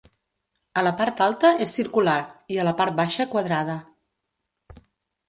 [0.81, 2.15] A la part alta és circular
[2.55, 3.77] i a la part baixa quadrada.